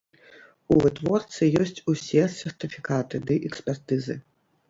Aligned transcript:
У 0.75 0.77
вытворцы 0.83 1.49
ёсць 1.65 1.83
усе 1.93 2.23
сертыфікаты 2.37 3.15
ды 3.31 3.39
экспертызы. 3.51 4.15